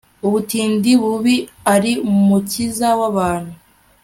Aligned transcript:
butindi 0.31 0.91
bubi, 1.01 1.35
ari 1.73 1.91
umukiza 2.09 2.87
w'abantu 2.99 3.53